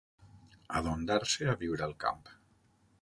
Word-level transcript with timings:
Adondar-se 0.79 1.49
a 1.51 1.55
viure 1.65 1.87
al 1.89 1.95
camp. 2.07 2.25